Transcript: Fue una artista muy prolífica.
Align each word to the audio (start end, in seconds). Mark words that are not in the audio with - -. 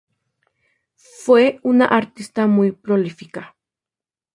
Fue 0.95 1.59
una 1.61 1.85
artista 1.85 2.47
muy 2.47 2.71
prolífica. 2.71 3.55